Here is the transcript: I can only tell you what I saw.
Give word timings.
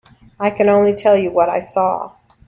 I 0.39 0.49
can 0.49 0.67
only 0.67 0.95
tell 0.95 1.15
you 1.15 1.29
what 1.29 1.47
I 1.47 1.59
saw. 1.59 2.13